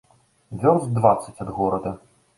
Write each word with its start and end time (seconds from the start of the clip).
Вёрст 0.63 0.89
дваццаць 0.97 1.37
ад 1.45 1.49
горада. 1.59 1.97